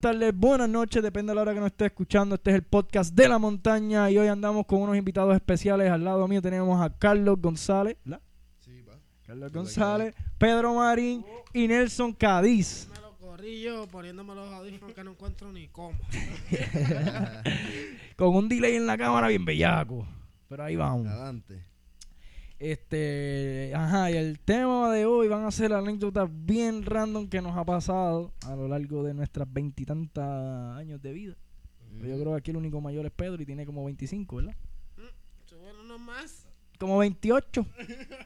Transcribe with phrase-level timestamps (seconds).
[0.00, 2.36] tardes, buenas noches, depende de la hora que nos esté escuchando.
[2.36, 5.90] Este es el podcast de la montaña y hoy andamos con unos invitados especiales.
[5.90, 8.20] Al lado mío tenemos a Carlos González, ¿la?
[8.60, 8.92] Sí, pa.
[9.26, 12.88] Carlos González, Pedro Marín y Nelson Cádiz.
[12.94, 15.98] Me lo corrí yo poniéndome los audífonos que no encuentro ni cómo.
[18.16, 20.06] Con un delay en la cámara bien bellaco.
[20.48, 21.08] Pero ahí vamos.
[21.08, 21.60] Adelante.
[22.58, 27.56] Este, ajá, y el tema de hoy van a ser anécdotas bien random que nos
[27.56, 31.36] ha pasado a lo largo de nuestras veintitantas años de vida.
[32.00, 34.56] Yo creo que aquí el único mayor es Pedro y tiene como 25, ¿verdad?
[35.60, 36.48] Bueno, no más.
[36.78, 37.66] Como 28.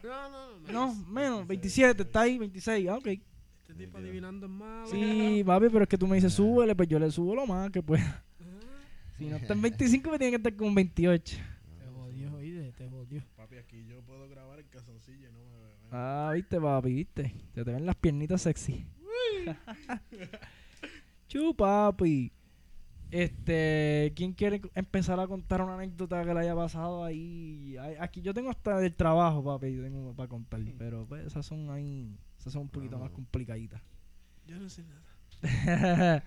[0.03, 0.71] No, no, no.
[0.71, 3.07] No, menos, 27, está ahí, 26, ah, ok.
[3.07, 4.87] Este tipo adivinando es malo.
[4.87, 7.69] Sí, papi, pero es que tú me dices súbele, pues yo le subo lo más
[7.71, 8.23] que pueda.
[9.17, 11.37] Si no está en 25, me tiene que estar con 28.
[11.37, 13.23] Te jodió, oíste, te jodió.
[13.37, 15.73] Papi, aquí yo puedo grabar en calzoncillo y no me ven.
[15.91, 17.35] Ah, viste, papi, viste.
[17.53, 18.85] Se te ven las piernitas sexy.
[21.27, 22.31] Chu, papi.
[23.11, 27.75] Este, ¿quién quiere empezar a contar una anécdota que le haya pasado ahí?
[27.99, 31.69] Aquí yo tengo hasta del trabajo, papi, yo tengo para contar, pero pues esas son
[31.69, 33.81] ahí, esas son un poquito más complicaditas.
[34.47, 35.03] Yo no sé nada.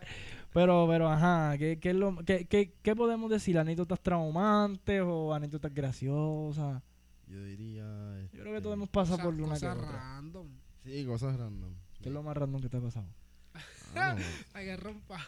[0.52, 3.58] pero, pero, ajá, ¿qué, qué, es lo, qué, qué, qué podemos decir?
[3.58, 6.82] ¿Anécdotas traumantes o anécdotas graciosas?
[7.26, 7.84] Yo diría.
[8.22, 9.92] Yo creo que este, todos hemos pasado por una que cosas otra.
[9.92, 10.48] random.
[10.84, 11.74] Sí, cosas random.
[12.00, 13.08] ¿Qué es lo más random que te ha pasado?
[13.96, 14.14] Ah,
[14.52, 15.18] Ay, que rompa.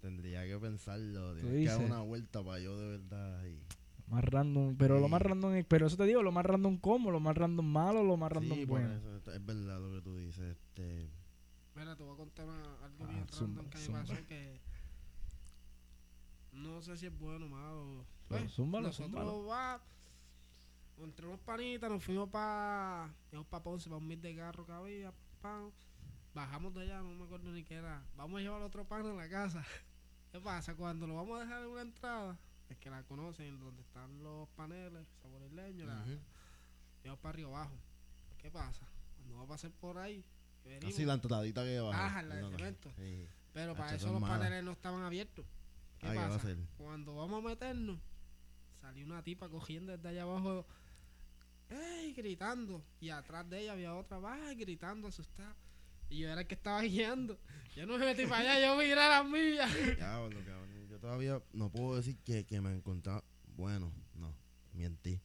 [0.00, 1.34] tendría que pensarlo.
[1.34, 1.90] Tienes que dar dices.
[1.90, 3.44] una vuelta para yo de verdad.
[3.44, 3.60] Y...
[4.10, 5.28] Más random, pero lo más Sí.
[5.28, 8.16] random es, pero eso te digo, lo más random como, lo más random malo, lo
[8.16, 8.94] más random Sí, por bueno.
[8.94, 10.56] eso, es verdad lo que tú dices.
[10.56, 11.10] Este,
[11.76, 14.00] Mira, te voy a contar una- algo Ah, bien zumba, random que me zumba.
[14.00, 14.60] pasó que.
[16.52, 18.06] No sé si es bueno o malo.
[18.28, 19.46] Pero Pues, zúmbalo, nosotros zúmbalo.
[19.46, 19.80] va.
[21.00, 23.12] Entre unos panitas nos fuimos para.
[23.50, 25.12] Para Ponce, para un mil de carro que había.
[25.40, 25.70] pam.
[26.34, 28.02] Bajamos de allá, no me acuerdo ni qué era.
[28.16, 29.64] Vamos a llevar otro pan a la casa.
[30.32, 30.74] ¿Qué pasa?
[30.74, 32.38] Cuando lo vamos a dejar en una entrada,
[32.68, 36.18] es que la conocen, donde están los paneles, sabor leño, la, ujú.
[37.02, 37.76] íbamos para arriba abajo.
[38.36, 38.86] ¿Qué pasa?
[39.16, 40.22] Cuando va a pasar por ahí,
[40.64, 42.06] venimos, Así la entradita que baja.
[42.06, 42.56] Ajá, la de No, no.
[42.58, 42.92] cemento.
[42.96, 43.26] Sí.
[43.54, 44.38] pero para eso los malas.
[44.38, 45.46] paneles no estaban abiertos.
[45.98, 46.48] ¿Qué Ah, ¿qué va a pasa?
[46.76, 47.98] Cuando vamos a meternos,
[48.80, 50.66] salió una tipa cogiendo desde allá abajo,
[51.70, 52.12] ¡ey!
[52.12, 52.84] gritando.
[53.00, 54.56] Y atrás de ella había otra, ¡ay!
[54.56, 55.56] gritando, asustada.
[56.10, 57.38] Y yo era el que estaba guiando.
[57.76, 59.70] Yo no me metí para allá, yo miré a las millas.
[59.98, 63.22] Ya, bueno, cabrón, yo todavía no puedo decir que, que me encontraba.
[63.56, 64.34] Bueno, no,
[64.72, 65.20] mientí.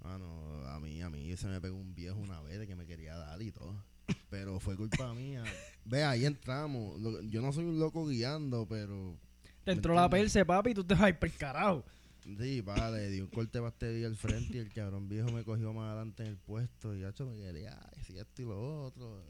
[0.00, 2.86] Bueno, a mí, a mí se me pegó un viejo una vez de que me
[2.86, 3.84] quería dar y todo.
[4.30, 5.44] Pero fue culpa mía.
[5.84, 7.00] Ve, ahí entramos.
[7.30, 9.18] Yo no soy un loco guiando, pero.
[9.64, 11.84] Te entró ¿me la perse, papi, y tú te vas a ir por el carajo.
[12.24, 15.86] Sí, vale, di un corte pastel al frente y el cabrón viejo me cogió más
[15.92, 19.22] adelante en el puesto y hacho me quería, ay, si esto y lo otro.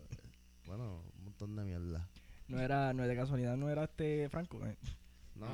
[0.67, 2.09] Bueno, un montón de mierda.
[2.49, 4.65] No era, no de casualidad, no era este Franco.
[4.67, 4.77] eh.
[5.37, 5.47] No,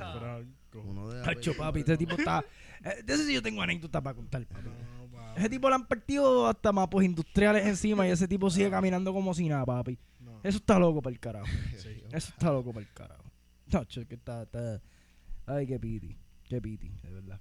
[0.00, 0.16] Ah.
[0.18, 0.88] Franco.
[0.88, 1.24] uno de
[1.58, 2.44] papi, este tipo está.
[2.84, 4.62] eh, De ese sí yo tengo anécdotas para contar, papi.
[4.68, 5.40] No, papi.
[5.40, 9.34] Ese tipo le han partido hasta mapos industriales encima y ese tipo sigue caminando como
[9.34, 9.98] si nada, papi.
[10.20, 10.38] No.
[10.44, 11.46] Eso está loco para el carajo.
[11.78, 12.02] Sí.
[12.12, 13.24] Eso está loco para el carajo.
[13.72, 14.80] Nacho, es que está, está.
[15.46, 16.16] Ay, qué piti.
[16.48, 17.40] Qué piti, de verdad.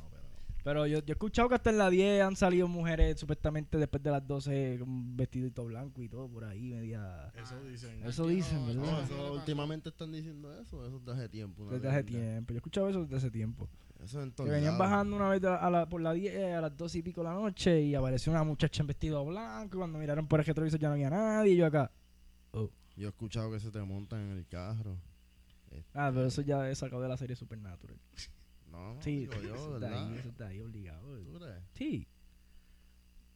[0.00, 0.22] No, pero.
[0.64, 4.02] Pero yo, yo he escuchado que hasta en la 10 han salido mujeres supuestamente después
[4.02, 7.30] de las 12 con vestidito blanco y todo por ahí, media.
[7.34, 8.02] Eso dicen.
[8.04, 8.82] Eso dicen, no, ¿verdad?
[8.82, 11.68] No, ¿Qué le eso últimamente están diciendo eso, eso desde hace tiempo.
[11.70, 12.52] Desde hace tiempo.
[12.52, 13.68] Yo he escuchado eso desde hace tiempo.
[14.02, 16.98] Eso en Que venían bajando una vez a la- por la 10 a las 12
[16.98, 19.76] y pico de la noche y apareció una muchacha en vestido blanco.
[19.76, 21.52] Y cuando miraron por el retrovisor ya no había nadie.
[21.52, 21.90] Y yo acá.
[22.96, 24.96] Yo he escuchado que se te montan en el carro.
[25.94, 27.96] Este, Ah, pero eso ya he sacado de la serie Supernatural.
[28.70, 31.16] No, Sí, digo yo, eso está ahí, eso está ahí obligado.
[31.20, 31.62] ¿Tú crees?
[31.74, 32.08] Sí.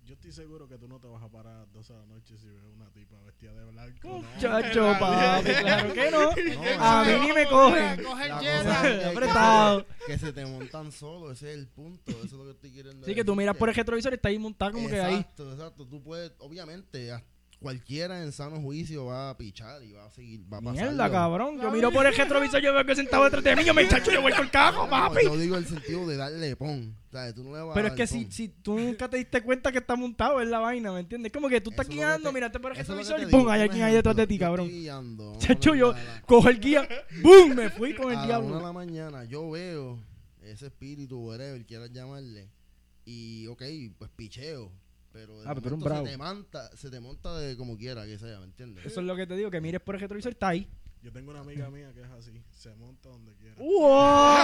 [0.04, 2.06] Yo estoy seguro que tú no te vas a parar a las 12 de la
[2.06, 4.08] noche si ves una tipa vestida de blanco.
[4.08, 6.20] Muchacho, papi, claro que no.
[6.20, 8.00] No, A mí ni me cogen.
[8.42, 9.86] Es Apretado.
[10.06, 12.10] Que se te montan solo, ese es el punto.
[12.10, 14.16] Eso es lo que estoy queriendo Sí, que tú decir, miras por el retrovisor y
[14.16, 15.16] está ahí montado como que ahí.
[15.16, 15.86] Exacto, exacto.
[15.86, 17.22] Tú puedes, obviamente, a-
[17.58, 20.84] cualquiera en sano juicio va a pichar y va a seguir, va a pasar.
[20.84, 21.60] Mierda, cabrón.
[21.60, 23.64] Yo miro por el retrovisor, yo veo que sentado detrás de mí.
[23.64, 25.24] Yo me chacho, yo voy por el cajo, papi.
[25.24, 26.94] Yo digo el sentido de darle pon.
[27.08, 29.16] O sea, tú no le vas a Pero es que si, si tú nunca te
[29.16, 31.32] diste cuenta que está montado en la vaina, ¿me entiendes?
[31.32, 33.48] Como que tú estás es guiando, te- miraste por el es retrovisor y ¡pum!
[33.48, 34.68] Hay alguien ahí detrás de ti, cabrón.
[34.68, 36.86] guiando, Chacho, yo la- cojo el guía,
[37.22, 37.54] ¡boom!
[37.54, 38.60] Me fui con el a la de diablo.
[38.60, 39.98] la mañana yo veo
[40.42, 42.48] ese espíritu, whatever, quieras llamarle,
[43.06, 43.62] y ok,
[43.98, 44.70] pues picheo,
[45.12, 46.04] pero Ah, pero un bravo.
[46.06, 48.86] se te monta, se te monta de como quiera que sea, ¿me entiendes?
[48.86, 50.68] Eso es lo que te digo, que mires por el retrovisor, está ahí.
[51.00, 52.42] Yo tengo una amiga mía que es así.
[52.50, 53.54] Se monta donde quiera.
[53.56, 54.36] ¡Wow!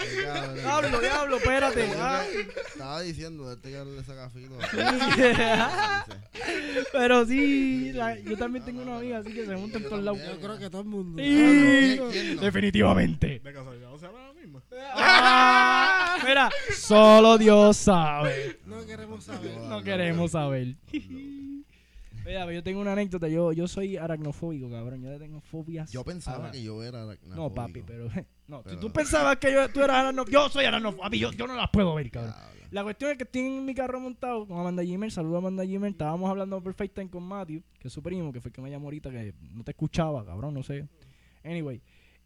[0.60, 1.90] Diablo, diablo, espérate.
[1.96, 2.22] Ah.
[2.72, 4.56] Estaba diciendo de este que le saca filo.
[6.92, 10.20] Pero sí, la- yo también tengo una amiga así que se monta en todos lados.
[10.22, 11.22] Yo creo que todo el mundo.
[11.22, 11.98] Sí,
[12.40, 13.40] definitivamente.
[13.42, 14.60] De casualidad, no será la misma.
[16.26, 18.58] Mira, solo Dios sabe.
[18.66, 19.58] No queremos saber.
[19.60, 20.76] No queremos saber.
[22.24, 23.28] Mira, yo tengo una anécdota.
[23.28, 25.02] Yo, yo soy aracnofóbico, cabrón.
[25.02, 25.90] Yo tengo fobias.
[25.90, 27.54] Yo pensaba a- que yo era No, aracnofóbico.
[27.54, 28.08] papi, pero.
[28.50, 30.32] No, si tú pensabas que yo, tú eras aracnofóbico.
[30.42, 31.04] Yo soy aracnofóbico.
[31.04, 32.34] Papi, yo, yo no las puedo ver, cabrón.
[32.72, 35.10] La cuestión es que estoy en mi carro montado con Amanda Jimmer.
[35.10, 35.90] Saludo a Amanda Jimmer.
[35.92, 38.70] Estábamos hablando por FaceTime con Matthew, que es su primo, que fue el que me
[38.70, 40.86] llamó ahorita, que no te escuchaba, cabrón, no sé.
[41.44, 41.80] Anyway,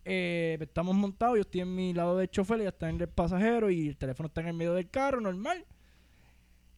[0.04, 1.36] eh, estamos montados.
[1.36, 4.26] Yo estoy en mi lado del chofer, ella está en el pasajero y el teléfono
[4.26, 5.64] está en el medio del carro, normal.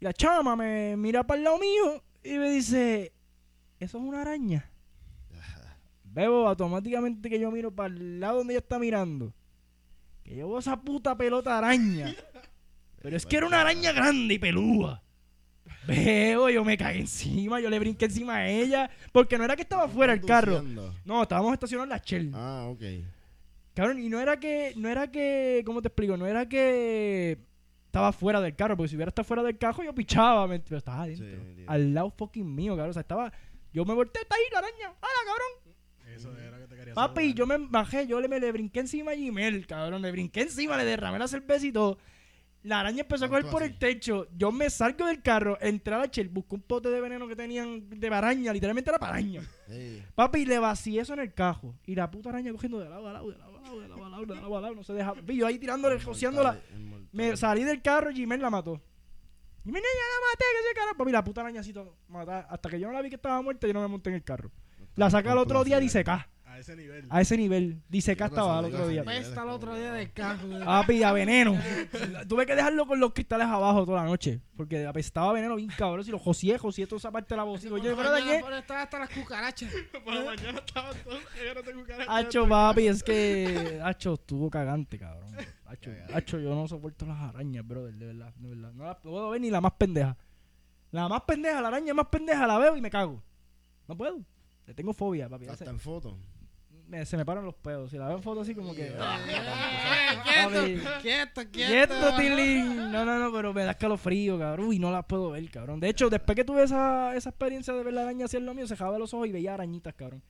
[0.00, 3.12] Y la chama me mira para el lado mío y me dice:
[3.81, 4.70] Eso es una araña.
[6.05, 9.34] Bebo automáticamente que yo miro para el lado donde ella está mirando.
[10.25, 12.14] Que llevo esa puta pelota araña.
[13.02, 15.02] Pero es que era una araña grande y pelúa.
[15.87, 18.90] Veo, yo me caí encima, yo le brinqué encima a ella.
[19.12, 20.62] Porque no era que estaba fuera el carro.
[21.05, 22.32] No, estábamos estacionados en la Shell.
[22.34, 22.82] Ah, ok.
[23.76, 26.17] Cabrón, y no era que, no era que, ¿cómo te explico?
[26.17, 27.38] No era que
[27.84, 30.78] estaba fuera del carro, porque si hubiera estado fuera del carro yo pichaba, me- pero
[30.78, 31.26] estaba adentro.
[31.26, 32.90] Sí, al lado fucking mío, cabrón.
[32.90, 33.31] O sea, estaba,
[33.73, 34.87] yo me volteé, está ahí la araña.
[34.88, 35.76] ¡Hala, cabrón!
[36.17, 37.37] Eso era que te quería Papi, saludar.
[37.37, 40.00] yo me bajé, yo le, me le brinqué encima a Gmail, cabrón.
[40.00, 41.99] Le brinqué encima, le derramé la cerveza y todo.
[42.62, 43.73] La araña empezó a coger Tanto por así.
[43.73, 44.26] el techo.
[44.37, 47.37] Yo me salgo del carro, entré a la Shell, busqué un pote de veneno que
[47.37, 49.40] tenían de araña, literalmente era para araña.
[49.69, 51.76] Ey, Papi, le vacié eso en el cajo.
[51.87, 54.26] Y la puta araña cogiendo de lado de lado a lado, de lado a lado,
[54.26, 54.74] de lado a lado.
[54.74, 55.12] No se deja.
[55.12, 56.60] Vi yo ahí tirándole, joseándola.
[57.12, 58.80] Me salí del carro y Gmail la mató.
[59.64, 60.94] Y mi niña la maté, que se cara.
[60.96, 62.46] Papi, la puta arañacito mata.
[62.48, 64.24] Hasta que yo no la vi que estaba muerta, yo no me monté en el
[64.24, 64.50] carro.
[64.94, 66.28] La saca al otro día, dice K.
[66.56, 67.06] A ese nivel.
[67.11, 67.82] A ese nivel.
[67.87, 69.05] Dice K pero estaba no otro día.
[69.05, 70.49] Pesta el otro día del carro.
[70.64, 71.55] Papi, a veneno.
[72.26, 74.41] Tuve que dejarlo con los cristales abajo toda la noche.
[74.56, 76.03] Porque apestaba veneno bien cabrón.
[76.03, 77.75] Si lo josié, josié toda esa parte de la bocina.
[77.75, 78.43] Oye, pero dañé.
[78.58, 79.70] Estaba hasta las cucarachas.
[80.03, 82.08] Por la mañana estaba todo lleno de cucarachas.
[82.08, 83.79] Hacho, papi, es que.
[83.85, 85.37] Hacho, estuvo cagante, cabrón.
[85.67, 88.73] Hacho, hacho, yo no soporto las arañas, brother, de verdad, de verdad.
[88.73, 90.17] No las puedo ver ni la más pendeja.
[90.91, 93.23] La más pendeja, la araña más pendeja, la veo y me cago.
[93.87, 94.25] No puedo.
[94.64, 95.49] Le tengo fobia, papi.
[95.49, 96.17] Hasta en foto.
[96.88, 97.91] Me- se me paran los pedos.
[97.91, 98.94] Si la veo en foto así como que.
[98.99, 99.19] Ah,
[100.25, 100.62] Quieto,
[101.03, 102.17] quieto, Quieto, quieto.
[102.17, 102.91] Tilín.
[102.93, 104.67] No, no, no, pero me da escalofrío, cabrón.
[104.69, 105.81] Uy, no las puedo ver, cabrón.
[105.81, 108.67] De hecho, después que tuve esa, esa experiencia de ver la araña hacia lo mío,
[108.67, 110.23] se jaba los ojos y veía arañitas, cabrón.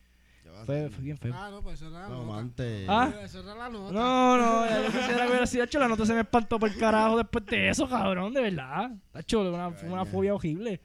[0.64, 1.34] Fue, fue bien feo.
[1.36, 2.62] Ah, no, pues eso era la No, nota.
[2.88, 3.12] Ah.
[3.22, 3.92] Eso era la nota.
[3.92, 5.60] No, no, ya yo quisiera haber así.
[5.60, 8.90] Hacho, la nota se me espantó por el carajo después de eso, cabrón, de verdad.
[9.12, 10.80] Hacho, una, fue una fobia horrible.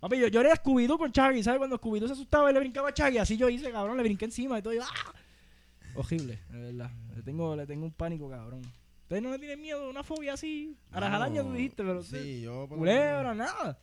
[0.00, 1.58] Papi, yo, yo era Scooby-Doo con Chaggy, ¿sabes?
[1.58, 4.26] Cuando Scooby-Doo se asustaba y le brincaba a Chaggy, así yo hice, cabrón, le brinqué
[4.26, 4.74] encima y todo.
[4.74, 4.84] y ¡ah!
[5.94, 6.90] Horrible, de verdad.
[7.14, 8.60] Le tengo, le tengo un pánico, cabrón.
[9.02, 9.88] ¿Ustedes no le tienen miedo?
[9.88, 10.76] ¿Una fobia así?
[10.90, 12.00] A las No, arañas tú dijiste, pero...
[12.00, 12.66] usted- Sí, yo.
[12.68, 13.78] por Culebra, nada.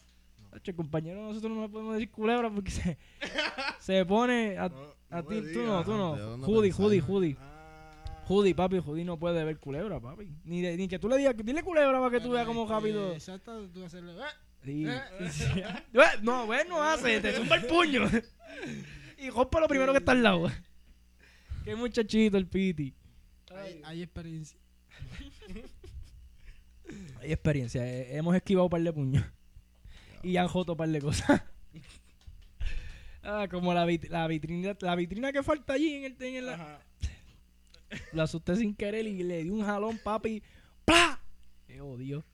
[0.51, 2.97] Hacho, compañero, nosotros no le podemos decir culebra porque se,
[3.79, 4.57] se pone...
[4.59, 4.75] A, No,
[5.09, 6.37] a no ti, tú no, tú no.
[6.37, 6.69] No Judy.
[6.71, 7.35] Judy, Judy.
[7.39, 8.19] Ah.
[8.27, 10.29] Judy, papi, Judy no puede ver culebra, papi.
[10.45, 13.13] Ni, de- ni que tú le digas, dile culebra para que tú veas cómo rápido.
[13.13, 14.13] Exacto, tú hacerle.
[14.65, 14.85] Eh, Sí.
[14.87, 15.45] Eh, Sí.
[15.93, 18.09] Bueno, No, bueno, hace, te zumba el puño.
[19.17, 20.51] Y rompe lo primero que está al lado.
[21.63, 22.93] Qué muchachito el Piti.
[23.55, 24.57] Hay, hay experiencia.
[27.21, 29.25] Hay experiencia, eh, hemos esquivado un par de puños.
[30.23, 31.41] Y han joto un par de cosas.
[33.25, 36.49] Ah, como la, vit- la vitrina la vitrina que falta allí en el, en el-
[36.49, 36.81] Ajá.
[38.11, 40.43] la asusté sin querer y le di un jalón, papi.
[40.83, 41.21] ¡Pla!
[41.65, 42.25] ¡Qué odio!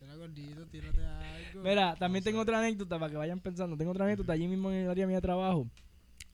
[0.00, 1.62] Era gordito, tírate algo.
[1.62, 3.76] Mira, también tengo otra anécdota para que vayan pensando.
[3.76, 5.68] Tengo otra anécdota allí mismo en el área mía de trabajo.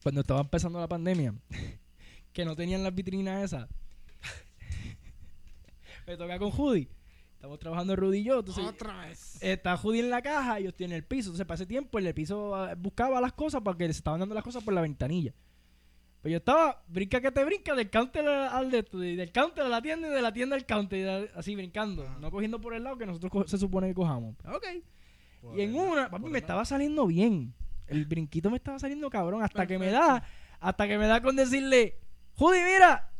[0.03, 1.33] Cuando estaba empezando la pandemia,
[2.33, 3.67] que no tenían las vitrinas esas.
[6.07, 6.87] Me toca con Judy.
[7.33, 8.39] Estamos trabajando Rudy y yo.
[8.39, 9.37] Entonces, Otra vez.
[9.41, 11.29] está Judy en la caja y yo estoy en el piso.
[11.29, 14.33] Entonces, para ese tiempo, en el piso ah, buscaba las cosas porque les estaban dando
[14.33, 15.33] las cosas por la ventanilla.
[16.25, 19.69] Pues yo estaba, brinca que te brinca, del counter al de esto, del counter a
[19.69, 22.97] la tienda y de la tienda al counter, así brincando, no cogiendo por el lado
[22.97, 24.35] que nosotros se supone que cojamos.
[24.51, 24.65] Ok.
[25.39, 27.53] Por Y en una, papi, me estaba saliendo bien.
[27.85, 29.43] El brinquito me estaba saliendo cabrón.
[29.43, 30.23] Hasta que me da,
[30.59, 31.99] hasta que me da con decirle,
[32.33, 33.11] Judy, mira.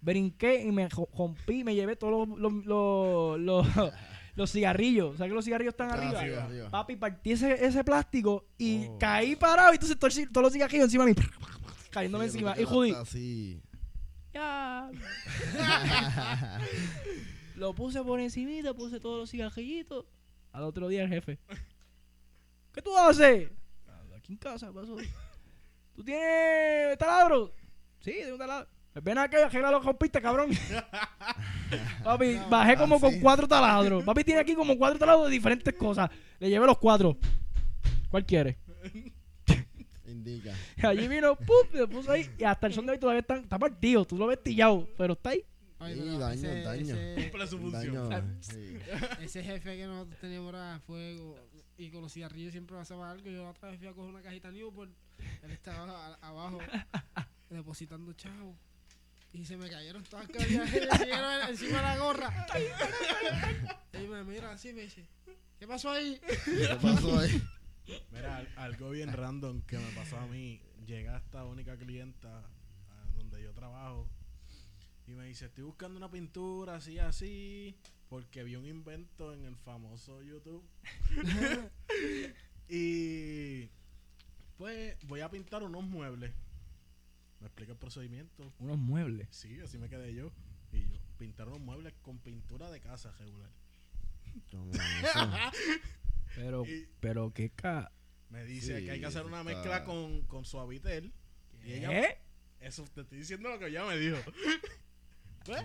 [0.00, 3.92] Brinqué y me rompí, me llevé todos los, los, los, los-
[4.34, 5.18] los cigarrillos.
[5.18, 6.20] ¿Sabes que los cigarrillos están arriba?
[6.20, 6.70] arriba, arriba.
[6.70, 8.96] Papi, partí ese, ese plástico y Oh.
[8.98, 9.72] caí parado.
[9.72, 11.20] Y entonces todos, todos los cigarrillos encima de mí,
[11.90, 12.54] cayéndome Sí, encima.
[12.58, 13.62] Y Judy, Así.
[14.32, 14.90] ya.
[17.56, 20.06] Lo puse por encimita, puse todos los cigarrillitos.
[20.52, 21.38] Al otro día el jefe.
[22.72, 23.50] ¿Qué tú haces?
[23.86, 24.96] "Nada, Aquí en casa pasó.
[25.94, 27.52] ¿tú tienes taladro?
[28.00, 28.68] Sí, tengo un taladro.
[29.02, 30.50] Ven acá y arregla con pista, cabrón.
[32.04, 33.02] Papi, No, bajé como así.
[33.02, 34.02] con cuatro taladros.
[34.04, 36.10] Papi tiene aquí como cuatro taladros de diferentes cosas.
[36.38, 37.16] Le llevé los cuatro.
[38.10, 38.58] ¿Cuál quiere?
[40.18, 40.54] Indica.
[40.76, 41.66] Y allí vino, ¡pum!
[41.72, 42.28] Y le puso ahí.
[42.38, 44.04] Y hasta el son de hoy todavía está, está partido.
[44.04, 45.44] Tú lo ves tillado, pero está ahí.
[45.80, 46.96] Ay, Sí, pero daño, ese, daño.
[46.96, 48.08] Ese, Cumple su función.
[48.10, 48.78] Daño, sí.
[49.20, 51.36] ese jefe que nosotros teníamos era fuego
[51.76, 53.30] y con los cigarrillos siempre pasaba algo.
[53.30, 54.90] Yo la otra vez fui a coger una cajita Newport.
[55.44, 56.58] Él estaba a- abajo
[57.50, 58.56] depositando chavo.
[59.32, 62.46] Y se me cayeron todas las cajas y me cayeron encima de la gorra.
[63.92, 65.04] Y me mira así y me dice,
[65.58, 66.20] ¿qué pasó ahí?
[66.44, 67.42] ¿Qué pasó ahí?
[68.12, 70.60] Mira, al- algo bien random que me pasó a mí.
[70.86, 72.38] Llega esta única clienta
[72.90, 74.08] a donde yo trabajo
[75.06, 77.76] y me dice, estoy buscando una pintura así, así,
[78.08, 80.62] porque vi un invento en el famoso YouTube.
[82.68, 83.68] y
[84.56, 86.32] pues voy a pintar unos muebles.
[87.40, 88.52] Me explica el procedimiento.
[88.58, 89.28] Unos muebles.
[89.30, 90.32] Sí, así me quedé yo.
[90.72, 93.50] Y yo, pintar unos muebles con pintura de casa regular.
[96.38, 97.90] Pero, Y- pero qué ca...
[98.30, 101.12] Me dice Sí, que hay que hacer una está- mezcla con, con suavitel.
[101.64, 102.18] Y ella, ¿Qué?
[102.60, 104.16] eso te estoy diciendo lo que ella me dijo.
[105.44, 105.62] Pues,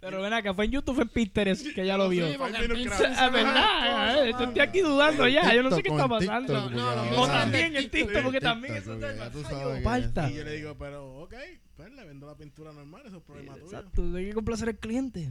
[0.00, 2.26] Pero ven acá, fue en YouTube, fue en Pinterest que ya lo vio.
[2.26, 6.54] Sí, verdad, eh, yo estoy aquí dudando ya, yo no sé qué está pasando.
[6.54, 10.44] TikTok, No, no, porque no, O también el TikTok, porque también eso está y yo
[10.44, 11.34] le digo, pero ok,
[11.76, 13.66] pues le vendo la pintura normal, eso es problema tuyo.
[13.66, 15.28] Exacto, hay que complacer al cliente.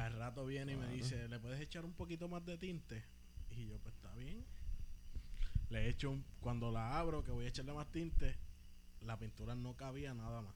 [0.00, 3.04] Al rato viene y me dice, ¿le puedes echar un poquito más de tinte?
[3.50, 3.94] Y yo, pues
[4.24, 4.44] bien.
[5.70, 8.36] Le echo un, cuando la abro, que voy a echarle más tinte,
[9.00, 10.54] la pintura no cabía nada más.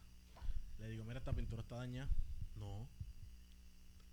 [0.79, 2.09] Le digo, mira, esta pintura está dañada.
[2.57, 2.89] No.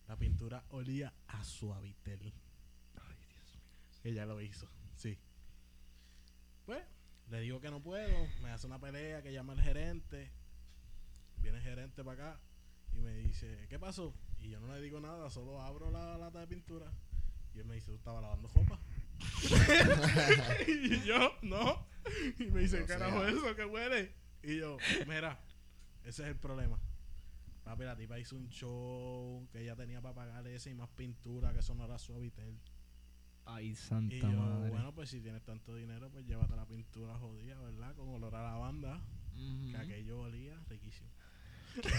[0.08, 2.34] La pintura olía a suavitel.
[4.04, 5.18] Ella lo hizo, sí.
[6.66, 6.84] Pues,
[7.30, 10.32] le digo que no puedo, me hace una pelea, que llama el gerente.
[11.38, 12.42] Viene el gerente para acá
[12.94, 14.14] y me dice, ¿qué pasó?
[14.40, 16.92] Y yo no le digo nada, solo abro la lata de pintura.
[17.54, 18.80] Y él me dice, ¿tú estabas lavando ropa?
[20.68, 21.86] y yo, no.
[22.40, 23.30] Y me dice, O ¿qué carajo sea.
[23.30, 24.14] eso que huele?
[24.44, 25.40] Y yo, mira,
[26.04, 26.80] ese es el problema.
[27.64, 31.52] Papi, la tipa hizo un show que ella tenía para pagar ese y más pintura,
[31.52, 32.60] que eso no era suavitel.
[33.48, 34.70] Ay, Y santa yo, madre.
[34.70, 37.96] bueno, pues si tienes tanto dinero, pues llévate la pintura jodida, ¿verdad?
[37.96, 39.02] Con olor a lavanda,
[39.72, 41.10] que aquello olía riquísimo.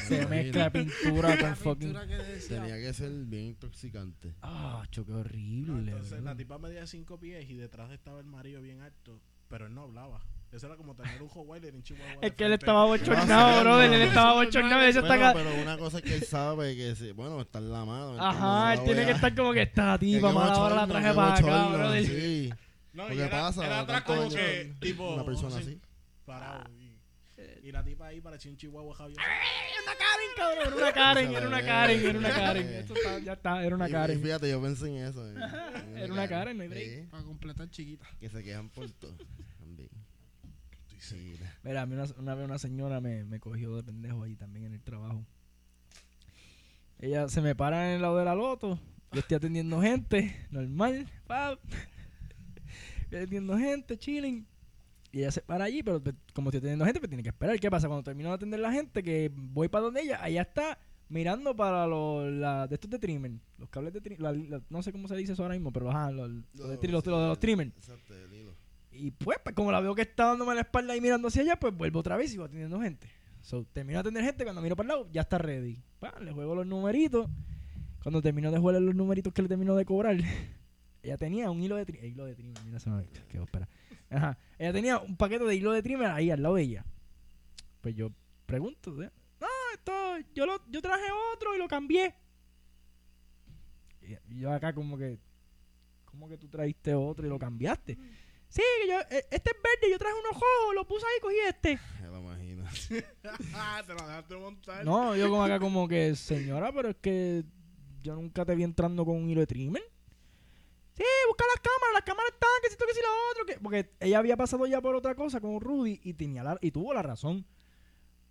[0.07, 1.79] Se mezcla pintura con fucking...
[1.93, 4.35] pintura que decía, Tenía que ser bien intoxicante.
[4.43, 5.93] Ah, choque No, horrible.
[5.93, 9.75] entonces la tipa medía 5 pies y detrás estaba el marido bien alto, pero él
[9.75, 10.25] no hablaba.
[10.53, 12.19] Eso era como tener un Hotweiler en Chihuahua.
[12.23, 13.93] Es que él estaba bochornado, No, brother.
[13.93, 14.83] Él estaba bochornado.
[14.85, 15.33] está Bueno, acá.
[15.35, 18.13] pero una cosa es que él sabe que, se, bueno, está en la mano.
[18.13, 21.09] ¿me Ajá, él tiene que estar como que que tipa, qué mala ahora la traje
[21.09, 22.07] qué para acá, brother.
[22.07, 22.51] Sí.
[22.93, 25.79] No, y era, pasa, era atrás como que, tipo, Una persona así.
[26.25, 26.65] parado.
[27.67, 29.19] Y, la tipa ahí parecía un Chihuahua Javier.
[29.19, 30.67] Era una Karen, cabrón.
[30.67, 32.69] Era una Karen, era una Karen, era una Karen.
[32.75, 34.23] Esto está, ya está, era una Y- y Karen.
[34.23, 35.29] fíjate, yo pensé en eso.
[35.29, 36.89] en- en Era una Karen, no hay break.
[37.03, 38.07] Sí, para completar chiquita.
[38.21, 39.17] que se quedan por todo.
[39.59, 39.89] También.
[40.99, 44.23] Sí, la- Mira, a mí una, una vez una señora me, me cogió de pendejo
[44.23, 45.25] ahí también en el trabajo.
[46.99, 48.79] Ella se me para en el lado de la loto.
[49.13, 51.09] Yo estoy atendiendo gente, normal.
[51.27, 51.59] pap.
[53.03, 54.47] Estoy atendiendo gente, chilling.
[55.17, 57.59] Y ella se para allí, pero pues, como estoy atendiendo gente, pues tiene que esperar.
[57.59, 57.87] ¿Qué pasa?
[57.89, 61.87] Cuando termino de atender la gente, que voy para donde ella, allá está mirando para
[61.87, 63.33] los la, de estos de trimmer.
[63.57, 64.61] Los cables de trimmer.
[64.69, 67.07] no sé cómo se dice eso ahora mismo, pero ajá, los, los de tri- los-
[67.07, 67.69] los de los trimmer.
[67.69, 68.55] Exacto, el hilo.
[68.93, 71.59] Y pues, pues, como la veo que está dándome la espalda y mirando hacia allá,
[71.59, 73.09] pues vuelvo otra vez y voy atendiendo gente.
[73.41, 75.83] So, termino de atender gente, cuando miro para el lado, ya está ready.
[75.99, 77.27] Pa, le juego los numeritos.
[78.03, 80.17] Cuando termino de jugar los numeritos que le termino de cobrar,
[81.07, 82.05] ella tenía un hilo de trimmer.
[82.11, 83.69] Hilo de trimmer, mira, se me quedó, espera.
[84.11, 84.39] Ajá.
[84.59, 86.85] Ella tenía un paquete de hilo de trimmer ahí al lado de ella.
[87.81, 88.11] Pues yo
[88.47, 89.11] pregunto, ¿eh?
[89.41, 89.93] no, esto,
[90.35, 92.15] yo, lo, yo traje otro y lo cambié.
[94.03, 95.19] Y- yo acá como que,
[96.05, 97.97] ¿cómo que tú trajiste otro y lo cambiaste?
[98.49, 101.21] Sí, que yo, eh, este es verde, yo traje uno rojo, lo puse ahí y
[101.21, 101.79] cogí este.
[102.01, 102.65] Ya lo imagino.
[102.89, 104.85] Te la dejaste montar.
[104.85, 107.45] No, yo como acá como que, señora, pero es que
[108.03, 109.83] yo nunca te vi entrando con un hilo de trimmer.
[110.97, 113.47] Sí, busca las cámaras, las cámaras están, que si esto, que si lo otro.
[113.47, 113.61] Que...
[113.61, 116.95] Porque ella había pasado ya por otra cosa con Rudy y tenía la, y tuvo
[116.95, 117.47] la razón.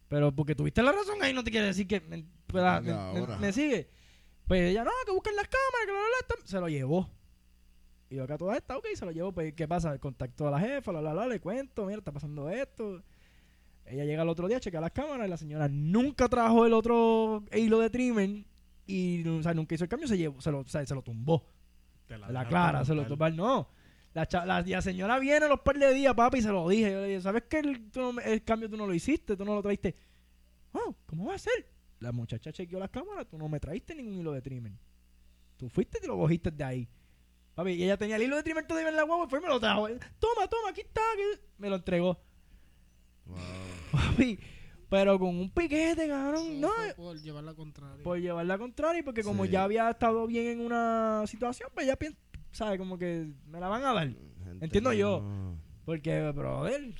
[0.07, 3.89] Pero porque tuviste la razón ahí no te quiere decir que me, sigue.
[4.47, 6.47] Pues ella, no, que busquen las cámaras, que bla, bla, bla, esto".
[6.47, 7.09] se lo llevó.
[8.09, 9.97] Y yo acá toda esta, ok, se lo llevo, pues, ¿qué pasa?
[9.97, 13.03] Contacto a la jefa, la, la, la, le cuento, mira, está pasando esto.
[13.85, 17.43] Ella llega el otro día, checa las cámaras y la señora nunca trajo el otro
[17.53, 18.45] hilo de trimmer
[18.87, 21.01] y o sea, nunca hizo el cambio, se llevó, se lo, o sea, se lo
[21.01, 21.43] tumbó.
[22.07, 23.29] Te La, clara, se lo tumbó.
[23.29, 23.69] No.
[24.13, 26.91] La, la, la señora viene los par de días, papi, y se lo dije.
[26.91, 27.59] Yo le dije, ¿sabes qué?
[27.59, 29.95] El, tú el cambio tú no lo hiciste, tú no lo traiste.
[30.71, 31.67] Oh, ¿cómo va a ser?
[31.99, 34.73] La muchacha chequeó las cámaras, tú no me traíste ningún hilo de trimmer.
[35.57, 36.89] Tú fuiste y lo cogiste de ahí.
[37.55, 39.47] Papi, y ella tenía el hilo de trimmer todavía en la guagua, fue y me
[39.47, 39.87] lo trajo.
[40.19, 41.01] Toma, toma, aquí está.
[41.15, 41.41] que-".
[41.57, 42.21] Me lo entregó.
[43.25, 43.37] Wow.
[43.91, 44.39] Papi,
[44.89, 46.59] pero con un piquete, cabrón.
[46.61, 48.03] No, Fue por llevar la contraria.
[48.03, 49.51] por llevar la contraria, y porque como Sí.
[49.51, 52.17] ya había estado bien en una situación, pues ya piensa,
[52.51, 52.77] ¿sabes?
[52.77, 54.07] Como que me la van a dar.
[54.43, 55.21] Gente Entiendo yo.
[55.21, 56.93] no- Porque, brother,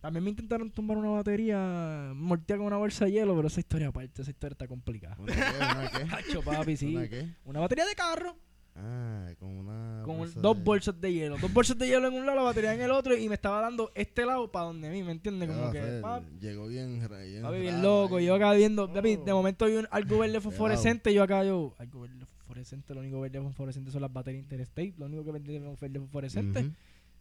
[0.00, 3.88] también me intentaron tumbar una batería, mortea con una bolsa de hielo, pero esa historia
[3.88, 5.16] aparte, esa historia está complicada.
[5.18, 5.40] ¿Una qué?
[5.40, 5.96] ¿Una qué?
[6.38, 6.94] Hacho, papi, sí.
[6.94, 7.34] ¿Una qué?
[7.44, 8.36] Una batería de carro
[8.80, 10.02] Ah, con una.
[10.04, 11.36] con bolsa dos de- bolsas de hielo.
[11.38, 13.60] Dos bolsas de hielo en un lado, la batería en el otro, y me estaba
[13.60, 15.48] dando este lado para donde mí, ¿me entiendes?
[15.48, 18.16] ¿Qué va Como a que, pap, Llegó bien, bien, papi, bien raro loco.
[18.16, 18.26] ahí.
[18.26, 19.36] Yo acá viendo, papi, de Oh.
[19.36, 23.20] momento vi un, algo verde fosforescente, y yo acá, yo, algo verde fosforescente, lo único
[23.20, 26.60] verde fosforescente son las baterías Interstate, lo único que vende verde fosforescente.
[26.60, 26.72] Ujú.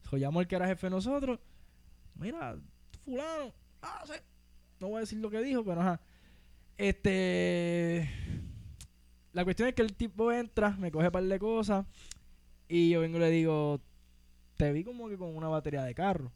[0.10, 1.40] Joyamos el que era jefe de nosotros.
[2.16, 2.56] Mira,
[3.04, 3.52] fulano.
[3.82, 4.14] Ah, sí.
[4.80, 6.00] No voy a decir lo que dijo, pero ajá.
[6.78, 8.08] Este.
[9.38, 11.86] La cuestión es que el tipo entra, me coge un par de cosas.
[12.68, 13.80] Y yo vengo y le digo:
[14.56, 16.32] Te vi como que con una batería de carro.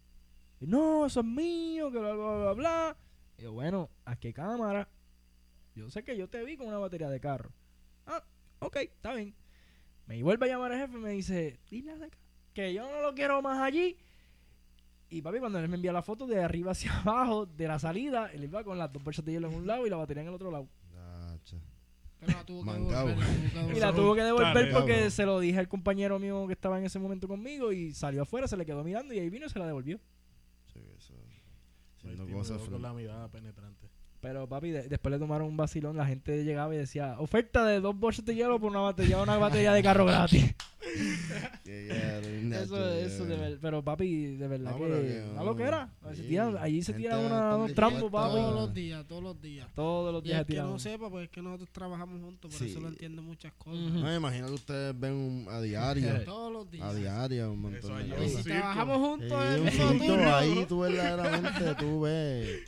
[0.59, 2.97] Y no, eso es mío, que bla, bla, bla, bla.
[3.39, 4.87] Y yo, bueno, ¿a qué cámara?
[5.73, 7.51] Yo sé que yo te vi con una batería de carro.
[8.05, 8.23] Ah,
[8.59, 9.33] ok, está bien.
[10.05, 12.17] Me vuelve a llamar el jefe y me dice: Dile a ese ca-
[12.53, 13.97] que yo no lo quiero más allí.
[15.09, 18.31] Y papi, cuando él me envía la foto de arriba hacia abajo de la salida,
[18.31, 20.27] él iba con las dos bolsas de hielo en un lado y la batería en
[20.29, 20.67] el otro lado.
[22.21, 25.67] Pero la tuvo que devolver, Y la tuvo que devolver porque se lo dije al
[25.67, 29.13] compañero mío que estaba en ese momento conmigo y salió afuera, se le quedó mirando
[29.13, 29.99] y ahí vino y se la devolvió.
[30.71, 31.15] Sí, eso.
[32.31, 33.89] Cosas con la mirada penetrante.
[34.21, 37.79] Pero papi, de- después le tomaron un vacilón, la gente llegaba y decía, oferta de
[37.81, 40.53] dos bolsas de hielo por una batería, una batería de carro gratis.
[41.63, 45.89] Que eso, eso de ver, pero papi, de verdad No, que, pero que, una loquera.
[46.13, 46.27] sí.
[46.27, 48.09] Se allí se tiran una, unos dispuesta.
[48.09, 48.33] papi.
[48.35, 49.67] Todos los días, todos los días.
[49.73, 50.69] Todos los Y días el se que tiran.
[50.69, 52.71] no sepa, pues es que nosotros trabajamos juntos, por Sí.
[52.71, 53.79] eso lo entiende muchas cosas.
[53.79, 53.99] Ujú.
[53.99, 56.07] No, me imagino que ustedes ven un- a diario.
[56.25, 56.83] Todos los días.
[56.85, 58.43] a diario un montón Eso de Y si cosas.
[58.43, 58.59] circo.
[58.59, 62.63] trabajamos juntos en Sí, el un ahí tú verdaderamente tú ves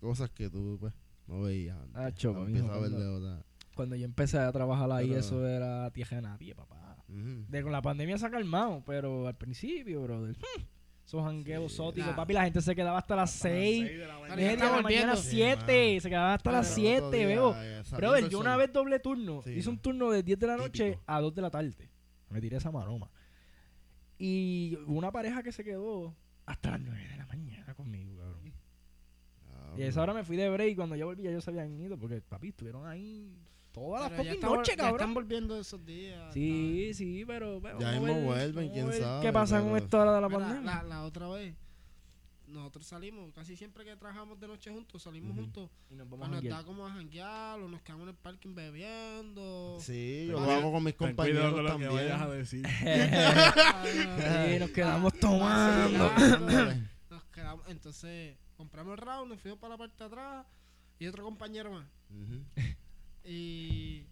[0.00, 0.92] cosas que tú pues
[1.26, 1.96] no veías antes.
[1.96, 3.44] Acho, Ahora mijo, a ver cuando- de otra.
[3.74, 6.96] Cuando yo empecé a trabajar ahí, Pero- eso era tierra de nadie, papá.
[7.08, 7.44] Ujú.
[7.48, 10.36] De con la pandemia se ha calmado, pero al principio, brother.
[10.36, 10.62] hmm,
[11.06, 11.74] Esos jangueos Sí.
[11.78, 12.14] exóticos, Nah.
[12.16, 14.42] papi, la gente se quedaba hasta las 6, de la Ahora mañana.
[14.42, 15.16] ya está la mañana, volviendo.
[15.16, 17.54] 7, se quedaba hasta las Ahora, 7, veo.
[17.56, 19.42] eh, Brother, yo una vez doble turno.
[19.42, 19.72] Sí, Hice no.
[19.72, 21.02] un turno de 10 de la noche Típico.
[21.08, 21.90] a 2 de la tarde.
[22.28, 23.10] Me tiré esa maroma.
[24.18, 26.14] Y hubo una pareja que se quedó
[26.46, 27.39] hasta las 9 de la mañana.
[29.80, 31.50] Y a esa hora me fui de break y cuando yo volví ya ellos se
[31.50, 33.32] habían ido porque, papi, estuvieron ahí
[33.72, 35.14] toda la Pero ya fucking estamos- noche, ya están cabrón.
[35.14, 36.34] volviendo esos días.
[36.34, 37.60] Sí, sí, pero...
[37.62, 40.28] pero Ya mismo vuelven, quién ver sabe, ¿Qué pasa con pero- esto ahora de la
[40.28, 40.74] Mira, pandemia?
[40.74, 41.54] la, la otra vez,
[42.48, 45.70] nosotros salimos, casi siempre que trabajamos de noche juntos, salimos juntos.
[45.88, 48.14] Y nos vamos Pues a nos da como a janguear o nos quedamos en el
[48.16, 49.76] parking bebiendo.
[49.78, 51.92] Sí, Ten yo lo hago con mis compañeros con lo que también.
[51.94, 52.66] vayas a decir.
[53.86, 56.10] Sí, nos quedamos tomando.
[56.16, 56.82] Ándale.
[57.08, 60.46] Nos quedamos, entonces compramos el round, nos fuimos para la parte de atrás
[60.98, 61.86] y otro compañero más.
[63.24, 64.06] Y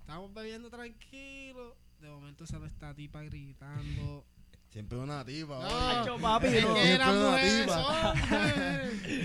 [0.00, 1.74] estábamos bebiendo tranquilos.
[1.98, 4.24] De momento sale esta tipa gritando.
[4.70, 6.04] Siempre una tipa.
[6.06, 6.74] No, papi, es no.
[6.74, 7.66] que hombres.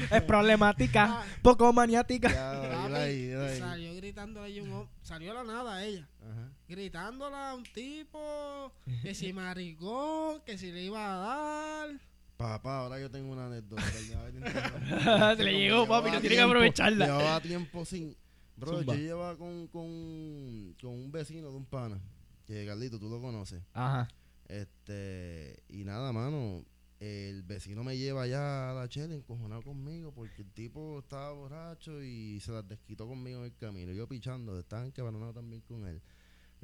[0.12, 2.30] Es problemática, Ah, poco maniática.
[2.30, 3.60] Ya, papi, ahí, ahí.
[3.60, 4.96] Salió gritando ahí un hombre.
[5.02, 6.08] Salió de la nada ella.
[6.22, 6.50] Ajá.
[6.68, 8.72] Gritándola a un tipo.
[9.04, 12.00] Que si maricón, que si le iba a dar.
[12.38, 13.82] Papá, ahora yo tengo una anécdota.
[15.38, 17.06] Se le llegó, papi, no tiene que aprovecharla.
[17.06, 18.16] Llevaba tiempo sin.
[18.58, 18.96] Bro, Zumba.
[18.96, 22.00] yo llevaba con, con, con un vecino de un pana.
[22.46, 23.62] Que Carlito, tú lo conoces.
[23.74, 24.08] Ajá.
[24.48, 25.64] Este.
[25.70, 26.64] Y nada, mano.
[27.00, 32.02] El vecino me lleva allá a la chela encojonado conmigo porque el tipo estaba borracho
[32.02, 33.92] y se las desquitó conmigo en el camino.
[33.92, 36.02] Yo pichando, estaban quebrando también con él.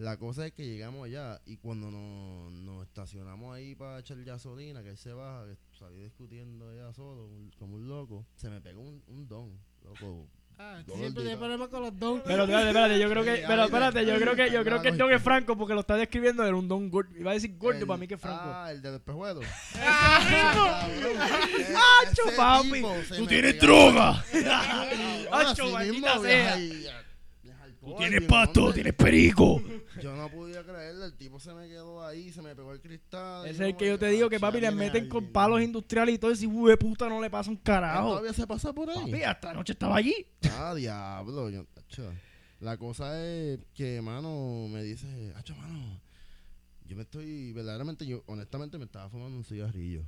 [0.01, 4.81] La cosa es que llegamos allá y cuando nos, nos estacionamos ahí para echar gasolina,
[4.81, 8.59] que él se baja, que salí discutiendo allá solo, un- como un loco, se me
[8.61, 10.27] pegó un, un don, loco.
[10.57, 12.21] Ah, siempre tiene problemas con los dos.
[12.25, 14.87] Pero espérate, espérate, yo creo que, Sí, pero espérate, yo creo que, yo creo que
[14.89, 17.15] el don es Franco porque lo está describiendo era un don gordo.
[17.15, 18.41] Iba a decir gordo El- para mí que es Franco.
[18.45, 19.41] Ah, el del espejuelo.
[22.03, 22.83] ¡Acho, papi!
[23.17, 24.23] ¡Tú tienes droga!
[25.31, 26.57] ¡Acho, maldita sea!
[27.81, 29.59] Tú tienes pasto, tienes perico.
[30.01, 33.45] Yo no podía creerlo, el tipo se me quedó ahí, se me pegó el cristal.
[33.47, 35.09] Ese y es el que yo te digo que "Ah, papi le meten ahí".
[35.09, 38.09] con palos industriales y todo ese hijo de puta no le pasa un ¿Él carajo.
[38.09, 38.97] Todavía se pasa por ahí.
[39.11, 40.13] Papi, hasta anoche estaba allí.
[40.51, 41.49] Ah, diablo.
[41.49, 42.13] yo- acho.
[42.59, 45.99] La cosa es que, mano, me dice, hacho, mano,
[46.85, 50.03] yo me estoy, verdaderamente, yo honestamente me estaba fumando un cigarrillo.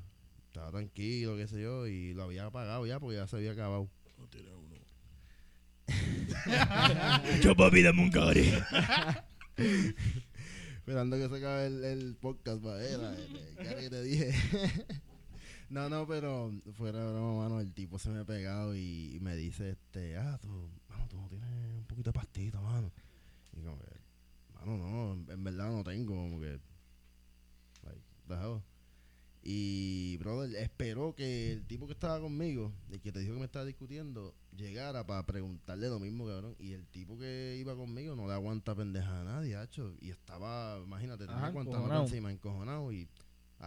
[0.46, 3.90] Estaba tranquilo, qué sé yo, y lo había apagado ya porque ya se había acabado.
[4.20, 4.73] No tiene uno.
[7.42, 8.54] Yo, papi, dame un cari.
[10.76, 12.80] Esperando que se acabe el, el podcast para
[13.80, 14.34] que te dije.
[15.70, 19.36] no, no, pero fuera de mano, el tipo se me ha pegado y, y me
[19.36, 22.92] dice, este, ah, tú, mano, tú no tienes un poquito de pastita, mano.
[23.54, 23.86] Y como que,
[24.56, 26.60] mano, no, en, en verdad no tengo, como que,
[27.84, 28.64] like, dejado.
[29.46, 33.46] Y, brother, esperó que el tipo que estaba conmigo, el que te dijo que me
[33.46, 36.56] estaba discutiendo, llegara para preguntarle lo mismo, cabrón.
[36.60, 39.94] Y el tipo que iba conmigo no le aguanta pendeja a nadie, hacho.
[40.00, 42.04] Y estaba, imagínate, tenía encojonado.
[42.04, 42.94] encima, encojonado.
[42.94, 43.10] Y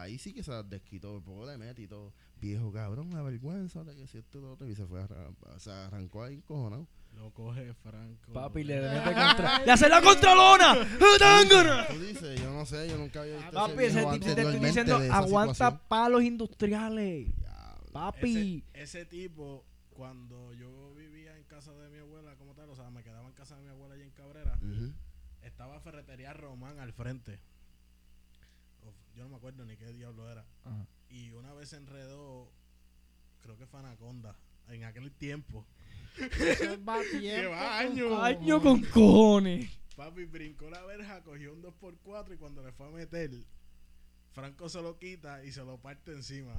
[0.00, 2.12] ahí sí que se las desquitó, poco le mete y todo.
[2.40, 4.66] Viejo cabrón, la vergüenza de que si esto y lo otro.
[4.66, 6.86] Y se fue, a arran- se arrancó ahí encojonado.
[7.14, 8.32] Lo coge Franco.
[8.34, 9.64] Papi, le mete contra.
[9.64, 10.74] ¡Le hace la contralona!
[11.88, 14.98] Tú dices, yo no sé, yo nunca había visto Papi, ese tipo te estoy diciendo,
[14.98, 15.80] de aguanta situación.
[15.88, 17.34] palos industriales.
[17.38, 17.92] Diablo.
[17.92, 18.64] Papi.
[18.74, 22.90] Ese, ese tipo, cuando yo vivía en casa de mi abuela como tal, o sea,
[22.90, 24.58] me quedaba en casa de mi abuela allí en Cabrera,
[25.42, 27.40] estaba Ferretería Román al frente.
[29.16, 30.44] Yo no me acuerdo ni qué diablo era.
[30.64, 30.86] Ajá.
[31.08, 32.50] Y una vez se enredó,
[33.40, 34.36] creo que fue Anaconda,
[34.68, 35.66] en aquel tiempo.
[36.18, 37.20] Eso va tiempo.
[37.20, 38.20] Lleva años.
[38.22, 39.70] Año con cojones.
[39.96, 43.30] Papi brincó la verja, cogió un 2x4 y cuando le fue a meter,
[44.32, 46.52] Franco se lo quita y se lo parte encima.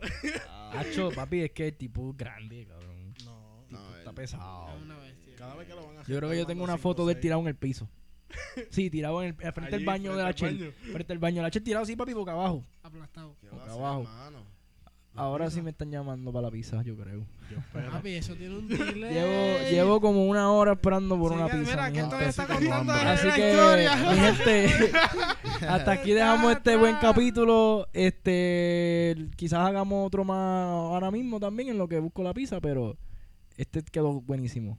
[0.72, 3.14] Hacho, papi, es que el tipo es grande, cabrón.
[3.24, 4.74] No, No, Está él- pesado.
[4.76, 5.36] Es una bestia.
[5.36, 7.20] cada vez que lo van a Yo creo que yo tengo una foto de él
[7.20, 7.88] tirado en el piso.
[8.70, 10.58] Sí, tirado en el, al frente del Allí, baño de la Chel.
[10.58, 10.72] baño.
[10.92, 12.64] Frente al baño de la Chel tirado así, papi, boca abajo.
[12.82, 13.36] Aplastado.
[13.40, 14.46] ¿Qué Boca va a hacer, abajo.
[15.12, 17.26] Ahora sí me están llamando para la pizza, yo creo.
[17.50, 17.90] Yo espero.
[17.90, 19.12] Papi, eso tiene un delay.
[19.12, 21.58] Llevo, llevo como una hora esperando por Sí, una pizza.
[21.72, 22.92] Mira, mi que todavía está contando.
[22.92, 23.96] Así la que, historia.
[23.96, 24.92] mi gente,
[25.68, 27.88] hasta aquí dejamos este buen capítulo.
[27.92, 30.38] Este, quizás hagamos otro más
[30.70, 32.96] ahora mismo también en lo que busco la pizza, pero
[33.56, 34.78] este quedó buenísimo.